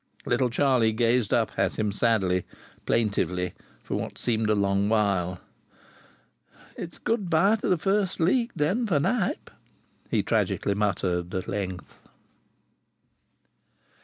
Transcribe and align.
Little 0.25 0.49
Charlie 0.49 0.93
gazed 0.93 1.31
up 1.31 1.51
at 1.59 1.77
him 1.77 1.91
sadly, 1.91 2.43
plaintively, 2.87 3.53
for 3.83 3.93
what 3.97 4.17
seemed 4.17 4.49
a 4.49 4.55
long 4.55 4.89
while. 4.89 5.39
"It's 6.75 6.97
good 6.97 7.29
bye 7.29 7.57
to 7.57 7.75
th' 7.75 7.79
First 7.79 8.19
League, 8.19 8.51
then, 8.55 8.87
for 8.87 8.99
Knype!" 8.99 9.51
he 10.09 10.23
tragically 10.23 10.73
muttered, 10.73 11.35
at 11.35 11.47
length. 11.47 11.93